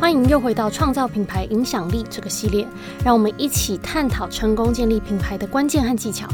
[0.00, 2.66] 欢迎又回到创造品牌影响力这个系列，
[3.04, 6.26] 让我们一起探讨成功建立品牌的关键和技巧。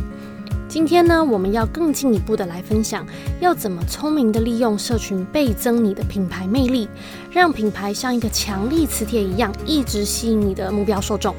[0.69, 3.05] 今天呢，我们要更进一步的来分享，
[3.41, 6.89] 要怎么聪明的利用社群倍增你的品牌魅力，
[7.29, 11.35] 让品牌像一个强力磁铁一样，一直吸引你的目标受众。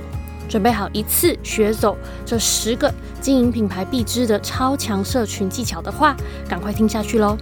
[0.50, 6.14] 准备好一次学走这十个经营品牌必知的超强社群技巧的话，
[6.50, 7.38] 赶快听下去喽！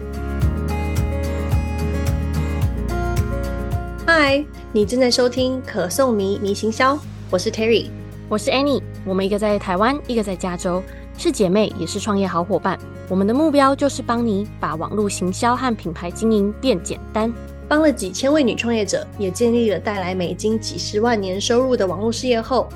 [4.18, 4.42] 嗨。
[4.72, 6.98] 你正在收听可颂迷迷行销，
[7.30, 7.88] 我是 Terry，
[8.30, 10.82] 我是 Annie，我们一个在台湾，一个在加州，
[11.18, 12.80] 是姐妹，也是创业好伙伴。
[13.10, 17.30] 我们的目标就是帮你把网络行销和品牌经营变简单，
[17.68, 22.70] 帮了几千位女创业者，也建立了带来美金几十万年收入的网络事业后，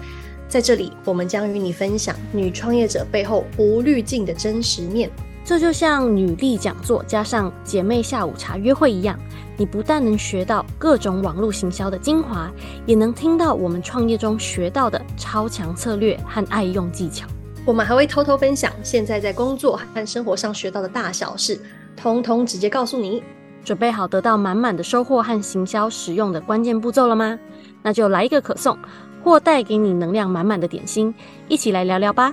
[0.49, 5.09] 在这里我们将与你分享女创业者背后无滤镜的真实面。
[5.49, 9.17] 这就像女力讲座加上姐妹下午茶约会一样，
[9.58, 12.52] 你不但能学到各种网络行销的精华，
[12.85, 17.25] 也能听到我们创业中学到的超强策略和爱用技巧。
[17.66, 21.59] 我们还会偷偷分享现在在工作和生活上学到的大小事，
[21.97, 23.23] 通通直接告诉你。
[23.66, 27.39] 准备好得到满满的收获和行销使用的关键步骤了吗？
[27.81, 28.77] 那就来一个可颂，
[29.23, 31.11] 或带给你能量满满的点心，
[31.47, 32.31] 一起来聊聊吧。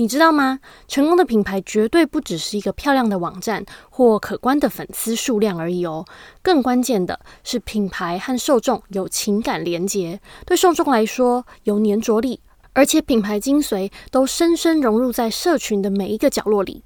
[0.00, 0.60] 你知道吗？
[0.86, 6.04] 成功的品牌绝对不只是一个漂亮的网站或可观的粉丝数量而已哦。
[6.40, 12.38] 更关键的是，品牌和受众有情感连结，对受众来说有粘着力，
[12.74, 16.84] 而且品牌精髓都深深融入在社群的每一个角落里。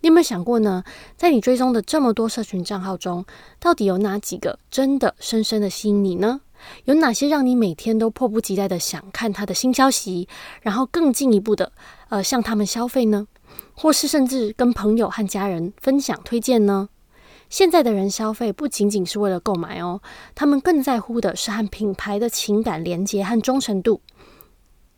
[0.00, 0.82] 你有没有想过呢？
[1.16, 3.24] 在你追踪的这么多社群账号中，
[3.60, 6.40] 到底有哪几个真的深深的吸引你呢？
[6.86, 10.26] 有哪些让你每天都迫不及待的想看他的新消息，
[10.60, 11.70] 然后更进一步的
[12.08, 13.26] 呃向他们消费呢？
[13.74, 16.88] 或是甚至跟朋友和家人分享推荐呢？
[17.48, 20.00] 现在的人消费不仅仅是为了购买哦，
[20.34, 24.00] 他们更在乎的是和品牌的情感连接和忠诚度。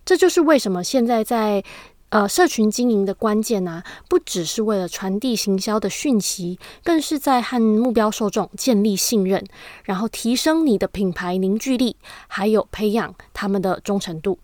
[0.05, 1.63] 这就是为什么现在在
[2.09, 9.47] 呃，社群经营的关键呢、啊，不只是为了传递行销的讯息，更是在和目标受众建立信任，
[9.85, 11.95] 然后提升你的品牌凝聚力，
[12.27, 14.41] 还有培养他们的忠诚度。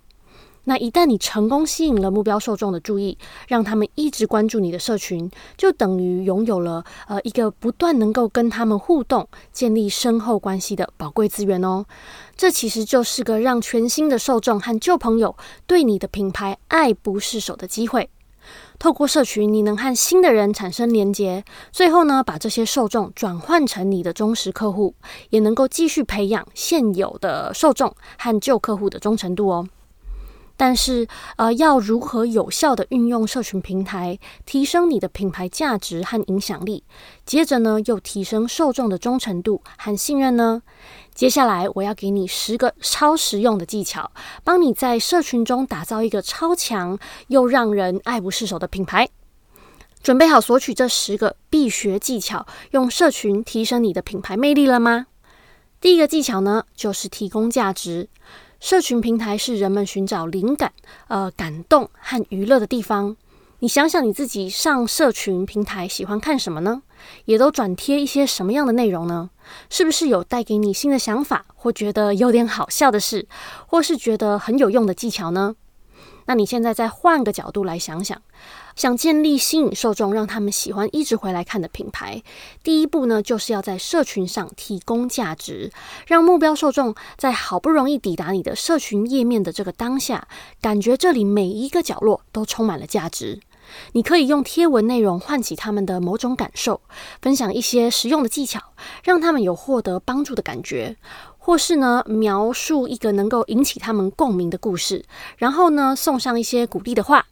[0.69, 3.17] 那一旦你成功吸引了目标受众的注意，
[3.47, 11.87] 让他们一直关注你的社群，就等于拥有了呃一个不断能够跟他们互动、建立深厚关系的宝贵资源哦。
[12.37, 15.37] 这其实就是个让全新的受众和旧朋友
[15.69, 18.11] 对你的品牌爱不释手的机会。
[18.79, 24.95] 透过社群，你能和新的人产生连结，最后呢，把这些受众转换成你的忠实客户，
[25.31, 29.69] 也能够继续培养现有的受众和旧客户的忠诚度哦。
[30.57, 31.07] 但是，
[31.37, 36.85] 呃，要如何有效地运用社群平台，提升你的品牌价值和影响力？
[37.25, 40.63] 接着呢，又提升受众的忠诚度和信任呢？
[41.15, 44.11] 接下来，我要给你十个超实用的技巧，
[44.45, 49.09] 帮你在社群中打造一个超强又让人爱不释手的品牌。
[50.03, 55.07] 准备好索取这十个必学技巧，用社群提升你的品牌魅力了吗？
[55.81, 58.09] 第一个技巧呢，就是提供价值。
[58.59, 60.73] 社群平台是人们寻找灵感、
[61.09, 63.17] 呃感动和娱乐的地方。
[63.61, 66.83] 你想想你自己上社群平台喜欢看什么呢？
[67.27, 69.31] 也都转贴一些什么样的内容呢？
[69.71, 73.27] 是不是有带给你新的想法，或觉得有点好笑的事，
[73.67, 75.55] 或是觉得很有用的技巧呢？
[76.27, 78.21] 那你现在再换个角度来想想，
[78.75, 82.23] 想建立吸引受众，让他们喜欢一直回来看的品牌，
[82.63, 85.73] 第一步呢，就是要在社群上提供价值，
[86.07, 90.29] 让目标受众在好不容易抵达你的社群页面的这个当下，
[90.61, 93.41] 感觉这里每一个角落都充满了价值。
[93.95, 96.81] 你可以用贴文内容唤起他们的某种感受，
[97.21, 98.61] 分享一些实用的技巧，
[99.03, 100.97] 让他们有获得帮助的感觉。
[101.47, 105.05] 或是呢，描述一个能够引起他们共鸣的故事，
[105.37, 107.25] 然后呢，送上一些鼓励的话。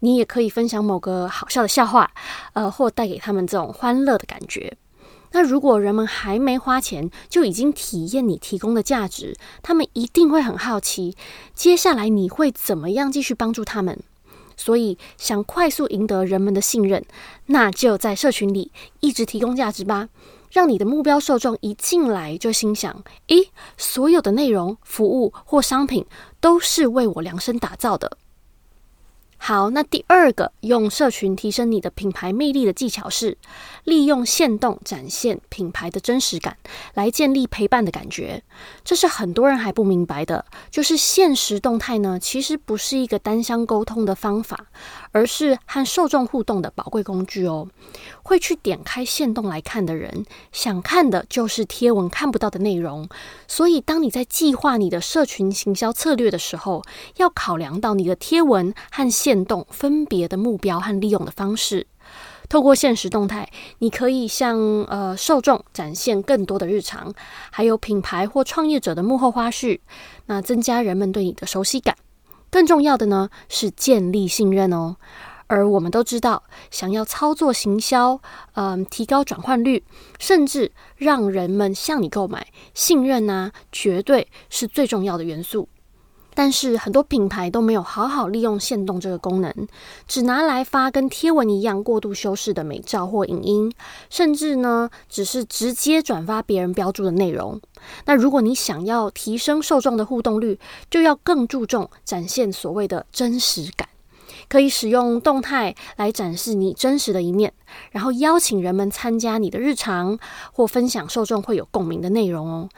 [0.00, 2.12] 你也可以分享某个好笑的笑话，
[2.52, 4.76] 呃，或带给他们这种欢乐的感觉。
[5.32, 11.16] 那如果人们还没花钱就已经体验你提供的价值，他们一定会很好奇，
[11.52, 13.98] 接下来你会怎么样继续帮助他们？
[14.56, 17.04] 所以，想快速赢得人们的信任，
[17.46, 18.70] 那就在社群里
[19.00, 20.08] 一直提供价值吧。
[20.56, 26.06] 让你的目标受众一进来就心想：诶，所有的内容、服务或商品
[26.40, 28.16] 都是为我量身打造的。
[29.38, 33.36] 好，那第二个用社群提升你的品牌魅力的技巧是，
[33.84, 36.56] 利用线动展现品牌的真实感，
[36.94, 38.42] 来建立陪伴的感觉。
[38.82, 44.68] 这是很多人还不明白的，就是现实动态呢，其实不是一个单向沟通的方法，
[45.16, 47.66] 而是和受众互动的宝贵工具哦。
[48.22, 53.08] 会去点开线动来看的人，想看的就是贴文看不到的内容。
[53.48, 56.82] 所以，当你在计划你的社群行销策略的时候，
[57.16, 61.86] 要考量到你的贴文和线动分别的目标和利用的方式。
[62.50, 67.14] 透过限时动态，你可以向呃受众展现更多的日常，
[67.50, 69.80] 还有品牌或创业者的幕后花絮，
[70.26, 71.96] 那增加人们对你的熟悉感。
[72.56, 74.96] 更重要的呢是建立信任哦。
[75.46, 78.18] 而我们都知道，想要操作行销，
[78.54, 79.84] 嗯、提高转换率，
[80.18, 85.68] 甚至让人们向你购买，信任呢、绝对是最重要的元素。
[86.36, 89.50] 但是很多品牌都没有好好利用限动这个功能，
[90.06, 93.72] 只拿来发跟贴文一样过度修饰的美照或影音，
[94.10, 97.58] 甚至呢，只是直接转发别人标注的内容。
[98.04, 100.60] 那如果你想要提升受众的互动率，
[100.90, 103.88] 就要更注重展现所谓的真实感，
[104.50, 107.54] 可以使用动态来展示你真实的一面，
[107.92, 110.18] 然后邀请人们参加你的日常
[110.52, 112.68] 或分享受众会有共鸣的内容哦。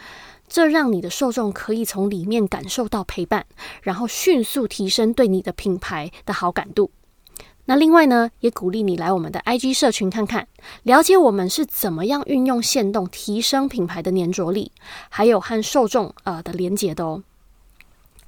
[0.49, 3.47] 这让你的受众可以从里面感受到陪伴，
[3.83, 6.91] 然后迅速提升对你的品牌的好感度。
[7.67, 10.49] 那另外呢，也鼓励你来我们的 IG 社群看看，
[10.85, 14.73] 了解我们是怎么样运用限动提升品牌的粘着力，
[15.11, 17.23] 还有和受众呃的连接的哦。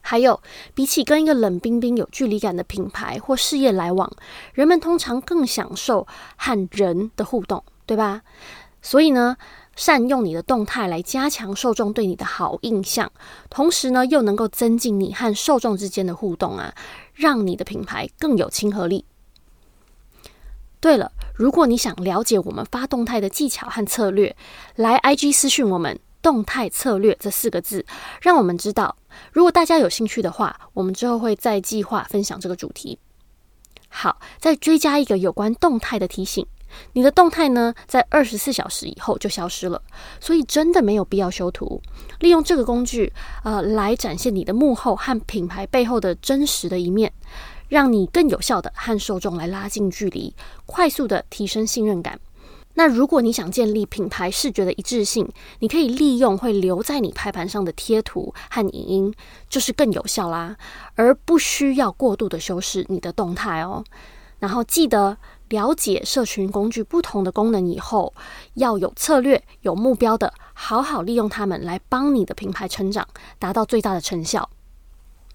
[0.02, 0.42] 还有，
[0.74, 4.10] 比起跟一个冷冰冰有距离感的品牌或事业来往，
[4.52, 6.06] 人们通常更享受
[6.36, 8.22] 和人的互动，对吧？
[8.82, 9.36] 所以呢，
[9.76, 13.10] 善用你的动态来加强受众对你的好印象，
[13.48, 16.74] 同时呢，又能够增进你和受众之间的互动啊，
[17.14, 19.04] 让你的品牌更有亲和力。
[20.80, 24.34] 对了，如果你想了解我们发动态的技巧和策略，
[24.76, 27.84] 来 IG 私讯我们“动态策略”这四个字，
[28.22, 28.96] 让我们知道。
[29.30, 32.98] 如果大家有兴趣的话，我们之后会再计划分享这个主题。
[33.88, 36.46] 好，再追加一个有关动态的提醒。
[36.92, 39.80] 你的动态呢，在二十四小时以后就消失了，
[40.20, 41.80] 所以真的没有必要修图。
[42.20, 43.12] 利用这个工具，
[43.44, 47.12] 呃，来展现你的幕后和品牌背后的真实的一面，
[47.68, 50.34] 让你更有效的和受众来拉近距离，
[50.66, 52.18] 快速的提升信任感。
[52.74, 55.28] 那如果你想建立品牌视觉的一致性，
[55.58, 59.14] 你可以利用会留在你拍盘上的贴图和影音，
[59.48, 60.56] 就是更有效啦，
[60.94, 63.84] 而不需要过度的修饰你的动态哦。
[64.38, 65.16] 然后记得。
[65.50, 68.14] 了解社群工具不同的功能以后，
[68.54, 73.06] 要有策略、有目标的，好好利用它们来帮你的品牌成长，
[73.38, 74.48] 达到最大的成效。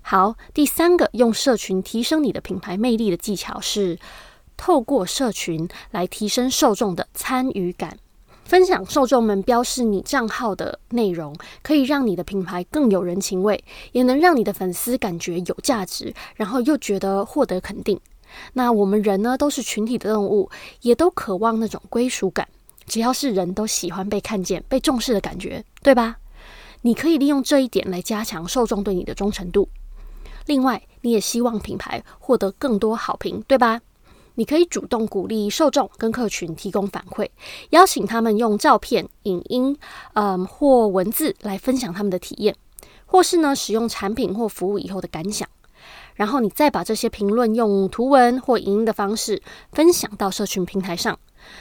[0.02, 4.00] 好，第三个用社群提升你的品牌魅力的技巧是，
[4.56, 7.98] 透过社群来提升受众的参与感。
[8.46, 18.00] 分享受众们标示你账号的内容，可以让你的品牌更有人情味，也能让你的粉丝感觉有价值，然后又觉得获得肯定。
[18.54, 20.50] 那我们人呢，都是群体的动物，
[20.82, 22.48] 也都渴望那种归属感。
[22.86, 26.18] 只要是人都喜欢被看见、被重视的感觉，对吧？
[26.82, 29.68] 你可以利用这一点来加强受众对你的忠诚度。
[30.46, 33.82] 另外，你也希望品牌获得更多好评，对吧？
[34.36, 37.28] 你可以主动鼓励受众跟客群提供反馈，
[37.70, 39.76] 邀请他们用照片、影音，
[40.14, 42.56] 嗯，或文字来分享他们的体验，
[43.06, 45.50] 或是呢，使用产品或服务以后的感想。
[46.16, 49.42] 然后你再把这些评论用图文或影音的方式
[49.72, 51.20] 分享到社群平台上。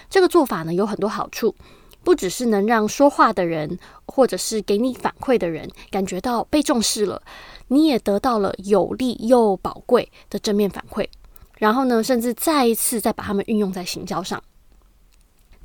[0.09, 1.55] 这个做法呢，有很多好处，
[2.03, 7.21] 不只是能让说话的人或者是给你反馈的人感觉到被重视了，
[7.69, 11.07] 你也得到了有利又宝贵的正面反馈。
[11.59, 14.43] 然后呢，甚至再一次再把它们运用在行销上。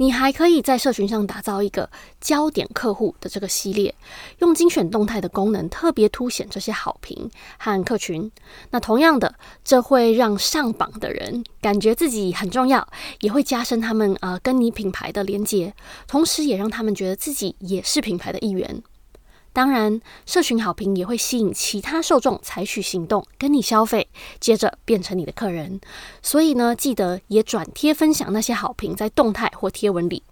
[0.02, 1.90] 你还可以在社群上打造一个
[2.22, 3.94] 焦点客户的这个系列，
[4.38, 8.32] 用精选动态的功能特别凸显这些好评和客群。
[8.72, 12.88] 那同样的，这会让上榜的人感觉自己很重要，
[13.20, 15.74] 也会加深他们呃跟你品牌的连接，
[16.08, 18.82] 同时也让他们觉得自己也是品牌的一员。
[19.52, 24.08] 当然，社群好评也会吸引其他受众采取行动，跟你消费，
[24.40, 25.82] 接着变成你的客人。
[26.22, 30.24] 所以呢，记得也转贴分享那些好评在动态或贴文里。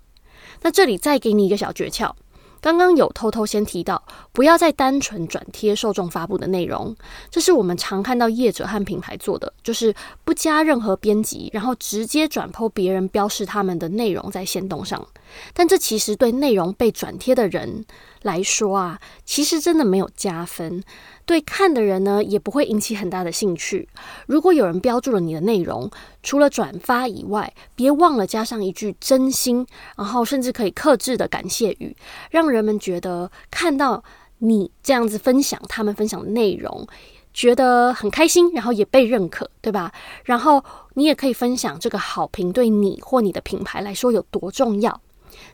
[0.61, 2.11] 那这里再给你一个小诀窍。
[2.59, 6.93] 刚刚有偷偷先提到，不要再单纯转贴受众发布的内容，
[7.29, 9.93] 这是我们常看到业者和品牌做的，就是
[10.25, 15.07] 不加任何编辑，然后直接转剖别人标示他们的内容在限动上。
[15.53, 17.85] 但这其实对内容被转贴的人
[18.27, 20.83] 来说啊，其实真的没有加分。
[21.25, 23.87] 对看的人呢，也不会引起很大的兴趣。
[24.27, 25.89] 如果有人标注了你的内容，
[26.21, 29.65] 除了转发以外，别忘了加上一句真心，
[29.97, 31.95] 然后甚至可以克制的感谢语，
[32.29, 34.03] 让人们觉得看到
[34.39, 36.87] 你这样子分享他们分享的内容，
[37.33, 39.91] 觉得很开心，然后也被认可，对吧？
[40.23, 45.01] 然后你也可以分享这个好评对你或你的品牌来说有多重要。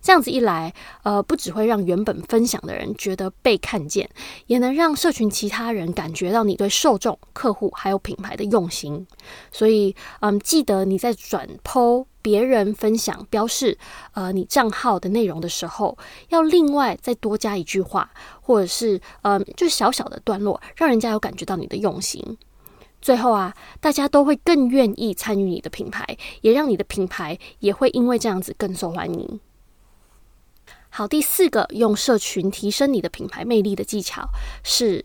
[0.01, 4.09] 这样子一来，呃，不只会让原本分享的人觉得被看见，
[4.47, 9.05] 也能让社群其他人感觉到你对受众、客户还有品牌的用心。
[9.51, 13.77] 所以，嗯，记得你在转剖别人分享标示，
[14.13, 15.97] 呃，你账号的内容的时候，
[16.29, 18.09] 要另外再多加一句话，
[18.41, 22.37] 或者是，嗯，就小小的段落，让人家有感觉到你的用心。
[23.01, 29.39] 最后啊，大家都会更愿意参与你的品牌，也让你的品牌也会因为这样子更受欢迎。
[30.95, 34.29] 好，第四个用社群提升你的品牌魅力的技巧
[34.63, 35.03] 是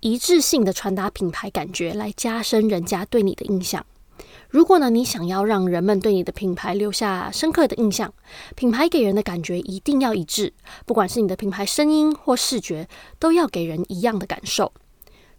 [0.00, 3.86] 一致性的传达品牌感觉，来加深人家对你的印象。
[4.50, 8.12] 如果呢，你想要让人们对你的品牌留下深刻的印象，
[8.54, 10.52] 品牌给人的感觉一定要一致，
[10.84, 12.86] 不管是你的品牌声音或视觉，
[13.18, 14.70] 都要给人一样的感受。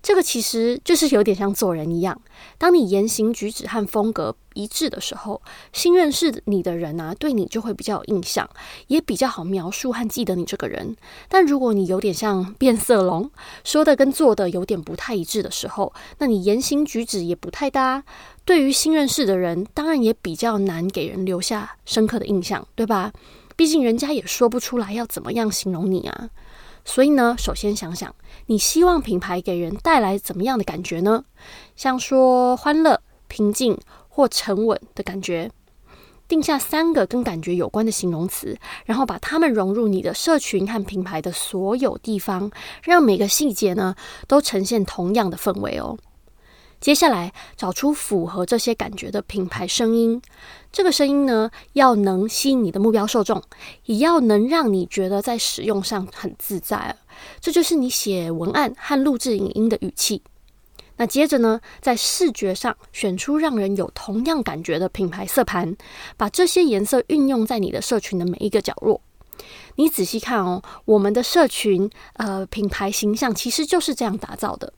[0.02, 2.20] 这个其实就是有点像做人一样，
[2.58, 5.42] 当你言行举止和风格一致的时候，
[5.72, 8.50] 新认识你的人啊，对你就会比较有印象，
[8.88, 10.96] 也比较好描述和记得你这个人。
[11.30, 13.30] 但如果你有点像变色龙，
[13.64, 18.04] 说的跟做的有点不太一致的时候，那你言行举止也不太搭，
[18.44, 23.14] 对于新认识的人，当然也比较难给人留下深刻的印象，对吧？
[23.56, 26.30] 毕竟人家也说不出来要怎么样形容你啊。
[26.84, 28.14] 所以呢，首先想想
[28.48, 31.24] 你希望品牌给人带来怎么样的感觉呢？
[31.76, 33.78] 像说欢乐、平静
[34.10, 35.50] 或沉稳的感觉，
[36.28, 42.52] 定下三个跟感觉有关的形容词，然后把它们融入你的社群和品牌的所有地方，
[42.84, 43.96] 让每个细节呢
[44.28, 45.98] 都呈现同样的氛围哦。
[46.82, 50.20] 接下来，找出符合这些感觉的品牌声音。
[50.72, 53.40] 这个声音呢，要能吸引你的目标受众，
[53.86, 56.98] 也要能让你觉得在使用上很自在。
[57.40, 60.24] 这就是你写文案和录制影音的语气。
[60.98, 65.78] 那接着呢，在视觉上选出让人有同样感觉的品牌色盘，
[66.18, 69.00] 把这些颜色运用在你的社群的每一个角落。
[69.76, 74.74] 你仔细看哦，我们的社群，呃，品牌形象其实就是这样打造的。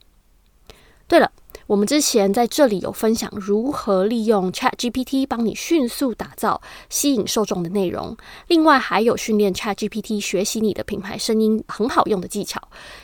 [1.07, 1.31] 对了。
[1.67, 8.17] 我们之前在这里有分享如何利用 ChatGPT 帮你迅速打造吸引受众的内容，
[8.47, 12.61] 另外还有训练 ChatGPT 学习你的品牌声音很好用的技巧。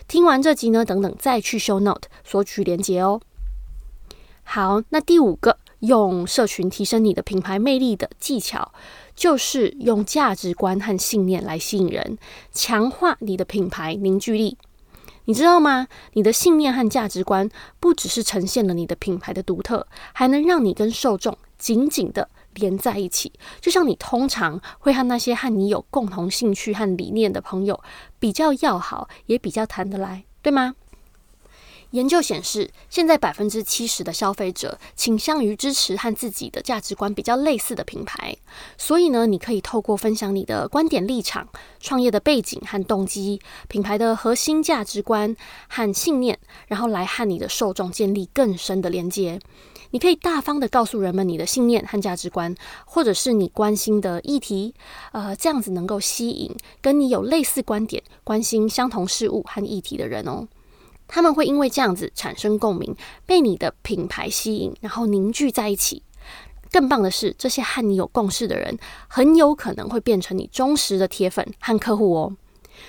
[0.07, 3.21] 听完这集呢，等等再去 Show Note 索取连结哦。
[4.43, 8.73] 好，那第五个用社群提升你的品牌魅力的技巧，
[9.15, 12.17] 就是用价值观和信念来吸引人，
[12.51, 14.57] 强化你的品牌凝聚力。
[15.29, 15.87] 你知道吗？
[16.13, 17.47] 你的信念和价值观
[17.79, 23.31] 不只是呈现了你的品牌的独特，还能让你跟受众紧紧的连在一起。
[23.61, 27.79] 就像你通常会和那些和你有共同兴趣和理念的朋友
[28.17, 30.73] 比较要好，也比较谈得来，对吗？
[31.91, 38.35] 研究显示，现在百分之七十的消费者倾向于支持和自己的价值观比较类似的品牌。
[38.77, 41.47] 所以呢，你可以透过分享你的观点、立场、
[41.79, 45.35] 创业的背景和动机、品牌的核心价值观
[45.67, 49.39] 和信念，然后来和你的受众建立更深的连接。
[49.91, 52.53] 你可以大方的告诉人们你的信念和价值观，
[52.85, 54.75] 或者是你关心的议题，
[55.11, 60.47] 呃，这样子能够吸引跟你有类似观点、关心相同事物和议题的人哦。
[61.09, 66.03] 他们会因为这样子产生共鸣，被你的品牌吸引，然后凝聚在一起。
[66.71, 72.37] 更棒的是，这些和你有共识的人，很有可能会变成你忠实的铁粉和客户哦。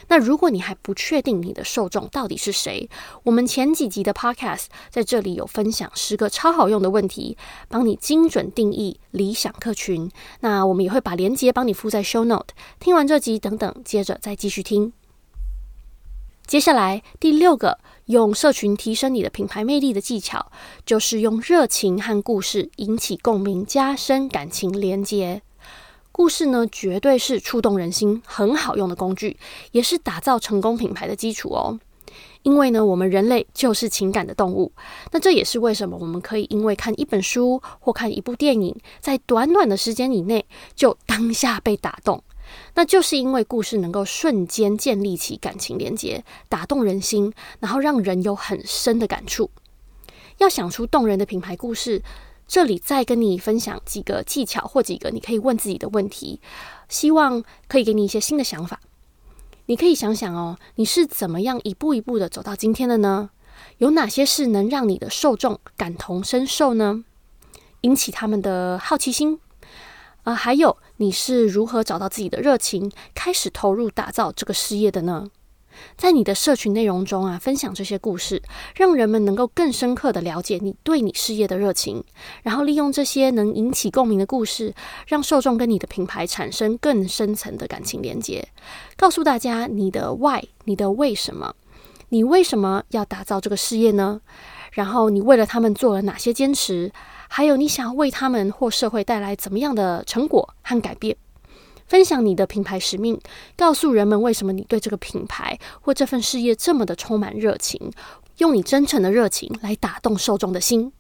[0.07, 2.89] 那如果你还不确定你的受众到底是谁，
[3.25, 7.37] 我们前几集的 Podcast 在这里有分享十个超好用的问题，
[7.69, 10.09] 帮你精准定义理想客群。
[10.41, 12.55] 那我们也会把链接帮你附在 Show Note。
[12.79, 14.93] 听完这集，等等，接着再继续听。
[16.47, 20.51] 接下来第六个用社群提升你的品牌魅力的技巧，
[20.85, 25.43] 就是用热情和故事引起共鸣，加深感情连接。
[26.11, 29.37] 故事呢，绝对是触动人心很好用的工具，
[29.71, 31.79] 也是打造成功品牌的基础哦。
[32.43, 34.73] 因为呢，我们人类就是情感的动物，
[35.13, 40.45] 那这也是为什么我们可以因为看一本书或看一部电影，在短短的时间以内
[40.75, 42.25] 就当下被打动。
[42.75, 49.51] 那就是因为故事能够瞬间建立起感情连接，打动人心，然后让人有很深的感触。
[50.39, 52.03] 要想出动人的品牌故事，
[52.49, 56.41] 这里再跟你分享几个技巧或几个你可以问自己的问题，
[56.89, 58.81] 希望可以给你一些新的想法。
[59.67, 63.31] 你可以想想哦，你是怎么样一步一步的走到今天的呢？
[63.79, 67.05] 有哪些事能让你的受众感同身受呢？
[67.83, 69.39] 引起他们的好奇心。
[70.25, 75.29] 啊、还有你是如何找到自己的热情，开始投入打造这个事业的呢？
[75.97, 78.43] 在你的社群内容中啊，分享这些故事，
[78.77, 82.05] 让人们能够更深刻地了解你对你事业的热情，
[82.43, 84.75] 然后利用这些能引起共鸣的故事，
[85.07, 88.47] 让受众跟你的品牌产生更深层的感情连接。
[88.99, 91.55] 告诉大家你的 why，你的为什么，
[92.11, 94.21] 你为什么要打造这个事业呢？
[94.73, 96.93] 然后你为了他们做了哪些坚持？
[97.29, 101.17] 还有你想要为他们或社会带来怎么样的成果和改变？
[101.87, 103.21] 分享你的品牌使命，
[103.57, 107.91] 告诉人们为什么你对这个品牌或这份事业这么的充满热情，
[108.39, 110.93] 用你真诚的热情来打动受众的心。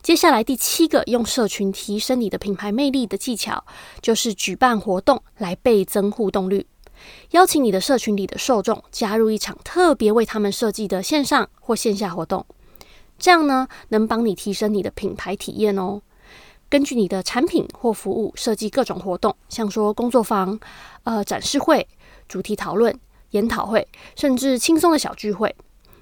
[0.00, 3.64] 接下来第七个用社群提升你的品牌魅力的技巧，
[4.00, 6.66] 就是举办活动来倍增互动率，
[7.30, 12.44] 邀请你的社群里的受众加入一场特别为他们设计的线上或线下活动，
[13.18, 16.00] 这样呢，能帮你提升你的品牌体验哦。
[16.68, 20.58] 根据你的产品或服务设计各种活动，像说工作坊、
[21.04, 21.86] 呃展示会、
[22.28, 22.98] 主题讨论、
[23.30, 25.54] 研讨会，甚至轻松的小聚会，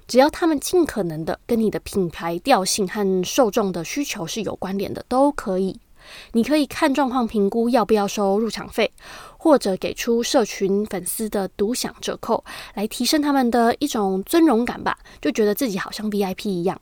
[0.07, 5.79] 只要他们尽可能的跟你的品牌调性和受众的需求是有关联的，都可以。
[6.33, 8.91] 你可以看状况评估要不要收入场费，
[9.37, 12.43] 或者给出社群粉丝的独享折扣，
[12.73, 16.79] 来提升他们的一种尊荣感吧，就觉得自己好像 VIP 一样。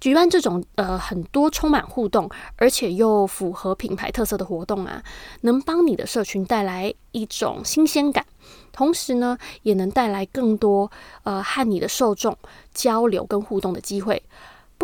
[0.00, 5.02] 举办这种呃很多充满互动，而且又符合品牌特色的活动啊，
[5.42, 8.26] 能帮你的社群带来一种新鲜感，
[8.70, 10.90] 同时呢，也能带来更多
[11.22, 12.36] 呃和你的受众
[12.74, 14.22] 交流跟互动的机会。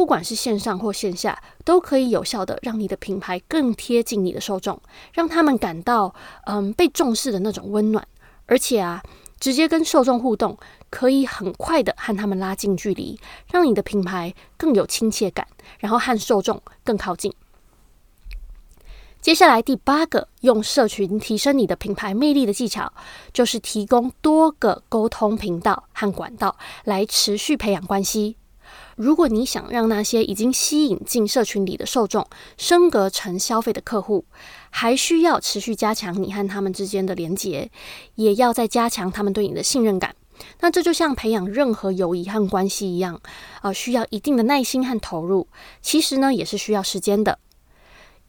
[0.01, 4.81] 不管是线上或线下，都可以有效的让你的品牌更贴近你的受众，
[5.13, 6.15] 让他们感到
[6.47, 8.09] 嗯、被重视的那种温暖，
[8.47, 9.03] 而且啊。
[9.39, 10.57] 直接跟受众互动，
[10.91, 13.19] 可以很快的和他们拉近距离，
[13.53, 15.47] 让你的品牌更有亲切感，
[15.79, 17.35] 然后和受众更靠近。
[19.21, 22.91] 接下来第八个用社群提升你的品牌魅力的技巧，
[23.35, 28.37] 就是提供多个沟通频道和管道来持续培养关系。
[29.01, 32.27] 如果你想让那些已经吸引进社群里的受众
[32.59, 34.27] 升格成消费的客户，
[34.69, 37.71] 还需要持续加强你和他们之间的连接，
[38.17, 40.15] 也要再加强他们对你的信任感。
[40.61, 43.19] 那这就像培养任何友谊和关系一样，
[43.63, 45.49] 呃，需要一定的耐心和投入。
[45.81, 47.39] 其实呢，也是需要时间的。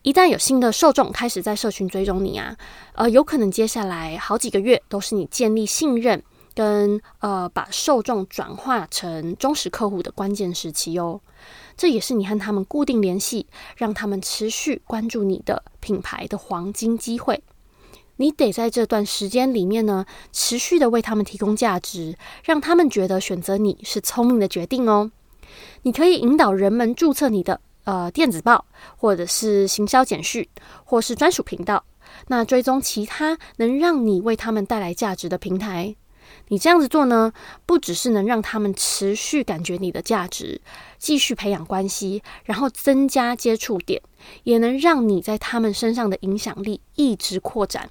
[0.03, 2.55] 一旦有新的受众开始在社群追踪你啊，
[2.93, 6.23] 呃，有可能接下来好几个月都是你建立信任。
[6.53, 11.21] 跟呃，把受众转化成忠实客户的关键时期哦，
[11.77, 17.43] 这也是你和他们固定联系，让他们持续关注你的品牌的黄金机会。
[18.17, 25.11] 你得在这段时间里面呢，持续的为他们提供价值，让他们觉得选择你是聪明的决定哦。
[25.81, 30.47] 你可以引导人们注册你的呃电子报，或者是行销简讯，
[30.85, 31.83] 或是专属频道，
[32.27, 35.95] 那追踪其他能让你为他们带来价值的平台。
[36.51, 37.31] 你这样子做呢，
[37.65, 40.59] 不只是能让他们持续感觉你的价值，
[40.97, 44.01] 继续培养关系，然后增加接触点，
[44.43, 47.89] 也能让你在他们身上的影响力一直扩展。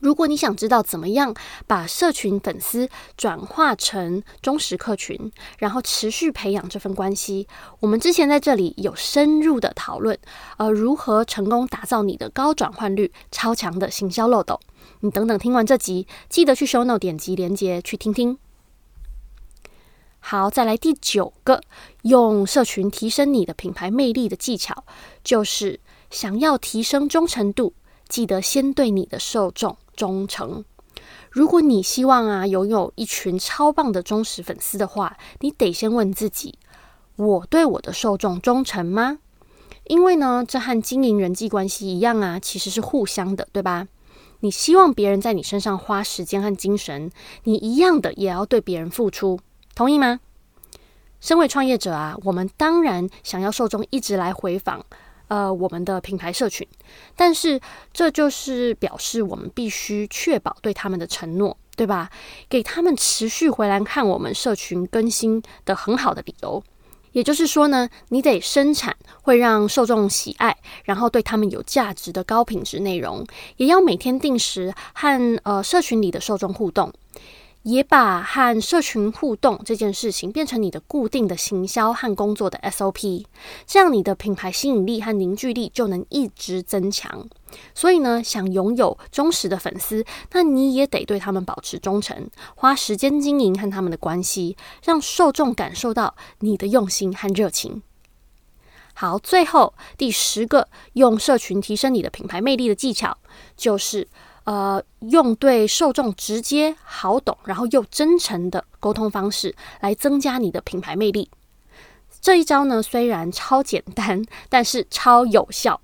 [0.00, 1.32] 如果你想知道怎么样
[1.68, 7.46] 把社群粉丝转化成忠实客群，然后持续培养这份关系，
[7.78, 10.18] 我们之前在这里有深入的讨论，
[10.56, 14.58] 呃，如何成功打造你的高转换率、超强的行销漏斗。
[15.00, 18.38] 你等等，听完这集，记得去 show No 点击连接去听听。
[20.20, 21.60] 好，再来第九个，
[22.02, 24.84] 用社群提升你的品牌魅力的技巧，
[25.22, 27.74] 就是想要提升忠诚度，
[28.08, 29.76] 记得先对你的受众。
[29.96, 30.64] 忠诚。
[31.30, 36.58] 如果你希望啊拥有一群超棒的忠实粉丝的话，你得先问自己：
[37.14, 39.18] 我对我的受众忠诚吗？
[39.84, 43.86] 因为呢，这和经营人际关系一样啊，其实是互相的，对吧？
[44.44, 47.10] 你希望别人在你身上花时间和精神，
[47.44, 49.40] 你一样的也要对别人付出，
[49.74, 50.20] 同意吗？
[51.18, 54.84] 身为创业者啊，我们当然想要受众一直来回访。
[55.28, 56.68] 呃，我们的品牌社群，
[57.16, 57.58] 但是
[57.94, 62.10] 这就是表示我们必须确保对他们的承诺，对吧？
[62.50, 66.62] 给他们持续回来看我们社群更新的很好的理由。
[67.14, 73.24] 也就是说呢，你得生产会让受众喜爱，然后对他们有价值的高品质内容，
[73.56, 76.92] 也要每天定时和呃社群里的受众互动。
[77.64, 83.24] 也把和社群互动这件事情变成你的固定的行销和工作的 SOP，
[83.66, 87.26] 这样你的品牌吸引力和凝聚力就能一直增强。
[87.74, 97.82] 所以呢，想拥有忠实的粉丝，那你也得对他们保持忠诚，花时间经营和他们的关系，让受众感受到你的用心和热情。
[98.96, 103.16] 好，最后第十个用社群提升你的品牌魅力的技巧，
[103.56, 104.06] 就是
[104.44, 111.30] 呃，用对受众直接、好懂，然后又真诚的沟通方式来增加你的品牌魅力。
[112.20, 115.80] 这一招呢，虽然超简单，但是超有效。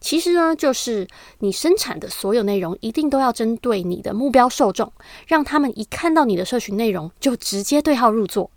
[0.00, 1.06] 其实呢，就是
[1.38, 4.92] 你生产的所有内容一定都要针对你的目标受众，
[5.28, 8.50] 让他们一看到你的社群内容就直接对号入座，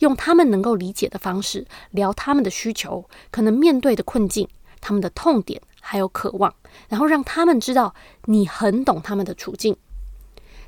[0.00, 4.48] 用他们能够理解的方式聊他们的需求，可能面对的困境，
[4.80, 6.54] 他们的痛点还有渴望，
[6.88, 9.76] 然后让他们知道你很懂他们的处境。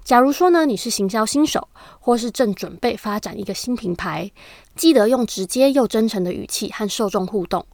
[0.03, 1.69] 假如说呢，你是行销新手，
[2.01, 4.31] 或是正准备发展一个新品牌，
[4.75, 7.65] 记得用直接又真诚的语气和受众互动，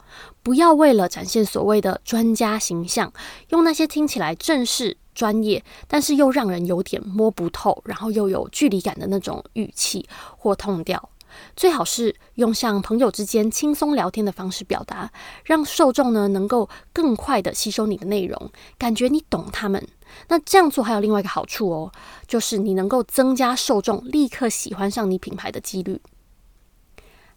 [0.42, 3.12] 不要为了展现所谓的专家形象，
[3.51, 11.09] 用那些听起来正式、专业，但是又让人有点摸不透，然后又有距离感的那种语气或 tone 调。
[11.57, 15.11] 最好是用像朋友之间轻松聊天的方式表达，
[15.44, 19.87] 让受众呢能够更快的吸收你的内容，感觉你懂他们。
[20.29, 21.92] 那这样做还有另外一个好处哦，
[22.27, 26.01] 就是你能够增加受众立刻喜欢上你品牌的几率。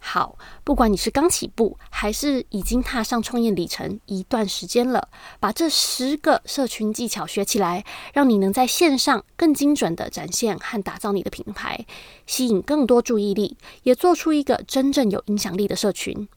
[0.02, 5.10] 好，不管你是刚起步，还是已经踏上创业里程一段时间了，
[5.40, 11.86] 把这十个社群技巧学起来，让你能在线上更精准地展现和打造你的品牌，
[12.26, 16.28] 吸引更多注意力，也做出一个真正有影响力的社群。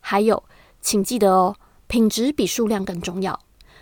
[0.00, 0.42] 还有，
[0.80, 3.38] 请记得哦，品质比数量更重要。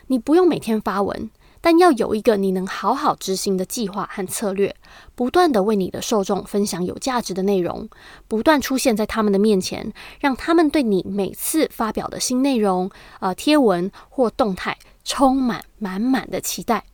[0.08, 1.30] 你不用每天发文。
[1.60, 4.74] 但要有一个你能好好执行的计划和策略，
[5.14, 7.88] 不断地为你的受众分享有价值的内容，
[8.26, 16.84] 不断出现在他们的面前，让他们对你每次发表的新内容、呃贴文或动态充满满满的期待。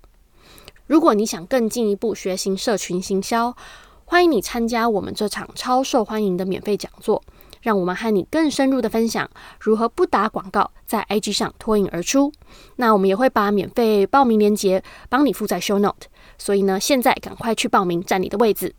[0.87, 3.57] 如果你想更进一步学习社群行销，
[4.05, 7.23] 欢迎你参加我们这场超受欢迎的免费讲座。
[7.63, 9.29] 让我们和你更深入的分享
[9.61, 12.33] 如何不打广告，在 IG 上脱颖而出。
[12.77, 18.75] 那我们也会把免费报名链接帮你附在 Show Note，所以呢，现在赶快去报名，占你的位置。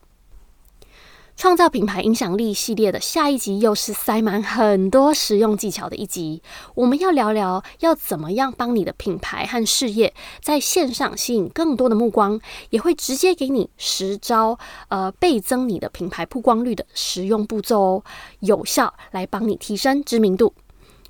[1.38, 6.42] 创造品牌影响力系列的下一集又是塞满很多实用技巧的一集。
[6.74, 18.04] 我们要聊聊要怎么样帮你的品牌和事业在线上吸引更多的目光，也会直接给你十招，呃，倍增你的品牌曝光率的实用步骤哦，
[18.40, 20.56] 有效来帮你提升知名度。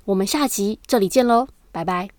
[0.04, 2.10] 我们下集这里见喽，拜拜。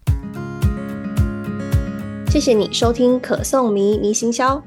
[2.32, 4.60] 谢谢你收听可颂迷迷行销。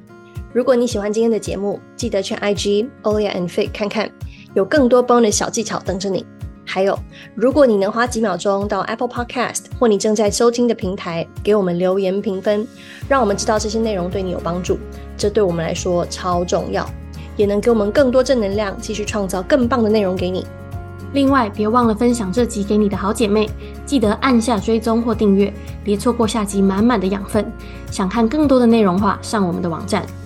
[0.53, 4.11] 如果你喜欢今天的节目，记得去 IG Olia and Faye 看看，
[4.53, 6.27] 有更多 bonus 小技巧等着你。
[6.67, 6.99] 还有，
[7.35, 12.67] 如果你能花几秒钟到 Apple Podcast 或你正在收听的平台给我们留言评分，
[13.09, 14.79] 让我们知道这些内容对你有帮助，
[15.17, 16.87] 这对我们来说超重要，
[17.35, 20.47] 也能给我们更多正能量，继续创造更棒的内容给你。
[21.15, 23.49] 另外，别忘了分享这集给你的好姐妹，
[23.87, 27.51] 记得按下追踪或订阅，别错过下集满满的养分。
[27.91, 30.05] 想看更多的内容话，上我们的网站。